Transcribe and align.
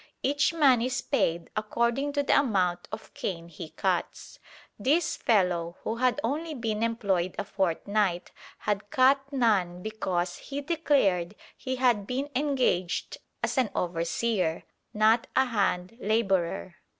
Each 0.23 0.51
man 0.51 0.81
is 0.81 0.99
paid 1.03 1.51
according 1.55 2.13
to 2.13 2.23
the 2.23 2.39
amount 2.39 2.87
of 2.91 3.13
cane 3.13 3.49
he 3.49 3.69
cuts. 3.69 4.39
This 4.79 5.15
fellow, 5.15 5.77
who 5.83 5.97
had 5.97 6.19
only 6.23 6.55
been 6.55 6.81
employed 6.81 7.35
a 7.37 7.43
fortnight, 7.45 8.31
had 8.57 8.89
cut 8.89 9.21
none 9.31 9.83
because 9.83 10.37
he 10.37 10.59
declared 10.61 11.35
he 11.55 11.75
had 11.75 12.07
been 12.07 12.31
engaged 12.35 13.19
as 13.43 13.59
an 13.59 13.69
overseer, 13.75 14.63
not 14.91 15.27
a 15.35 15.45
hand 15.45 15.95
labourer. 15.99 16.77